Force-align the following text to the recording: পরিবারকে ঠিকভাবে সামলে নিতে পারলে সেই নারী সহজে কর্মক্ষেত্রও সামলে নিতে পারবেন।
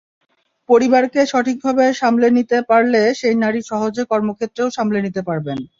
পরিবারকে 0.69 1.21
ঠিকভাবে 1.45 1.85
সামলে 1.93 2.27
নিতে 2.37 2.57
পারলে 2.69 3.01
সেই 3.19 3.35
নারী 3.43 3.59
সহজে 3.69 4.03
কর্মক্ষেত্রও 4.11 4.75
সামলে 4.77 4.99
নিতে 5.05 5.21
পারবেন। 5.29 5.59